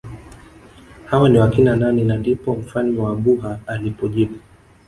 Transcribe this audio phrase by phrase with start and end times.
[1.05, 4.39] Hawa ni wakina nani na ndipo mfalme wa Buha alipojibu